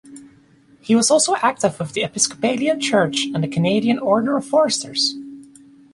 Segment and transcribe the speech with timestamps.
[0.79, 5.13] He was also active with the Episcopalian church and the Canadian Order of Foresters.